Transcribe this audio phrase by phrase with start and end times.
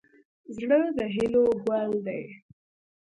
[0.57, 2.23] زړه د هیلو ګل دی.